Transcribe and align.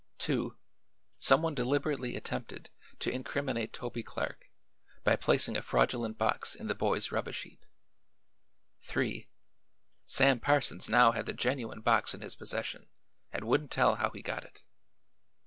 2 0.17 0.57
Some 1.19 1.43
one 1.43 1.53
deliberately 1.53 2.15
attempted 2.15 2.71
to 2.97 3.11
incriminate 3.11 3.71
Toby 3.71 4.01
Clark 4.01 4.49
by 5.03 5.15
placing 5.15 5.55
a 5.55 5.61
fraudulent 5.61 6.17
box 6.17 6.55
in 6.55 6.65
the 6.65 6.73
boy's 6.73 7.11
rubbish 7.11 7.43
heap. 7.43 7.63
3 8.81 9.27
Sam 10.07 10.39
Parsons 10.39 10.89
now 10.89 11.11
had 11.11 11.27
the 11.27 11.33
genuine 11.33 11.81
box 11.81 12.15
in 12.15 12.21
his 12.21 12.33
possession 12.33 12.87
and 13.31 13.43
wouldn't 13.45 13.69
tell 13.69 13.97
how 13.97 14.09
he 14.09 14.23
got 14.23 14.43
it. 14.43 14.63